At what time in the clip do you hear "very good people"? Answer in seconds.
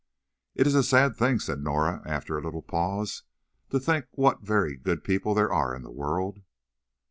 4.41-5.35